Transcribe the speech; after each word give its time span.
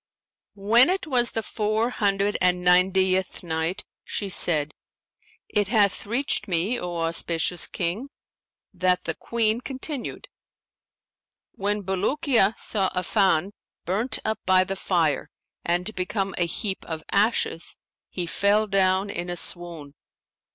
When 0.55 0.89
it 0.89 1.05
was 1.05 1.29
the 1.29 1.43
Four 1.43 1.91
Hundred 1.91 2.35
and 2.41 2.63
Ninetieth 2.63 3.43
Night, 3.43 3.85
She 4.03 4.29
said, 4.29 4.71
It 5.47 5.67
hath 5.67 6.07
reached 6.07 6.47
me, 6.47 6.79
O 6.79 6.97
auspicious 7.01 7.67
King, 7.67 8.09
that 8.73 9.03
the 9.03 9.13
Queen 9.13 9.61
continued: 9.61 10.27
"When 11.51 11.83
Bulukiya 11.83 12.55
saw 12.57 12.89
Affan 12.95 13.51
burnt 13.85 14.17
up 14.25 14.39
by 14.43 14.63
the 14.63 14.75
fire 14.75 15.29
and 15.63 15.93
become 15.93 16.33
a 16.35 16.47
heap 16.47 16.83
of 16.85 17.03
ashes, 17.11 17.77
he 18.09 18.25
fell 18.25 18.65
down 18.65 19.11
in 19.11 19.29
a 19.29 19.37
swoon. 19.37 19.93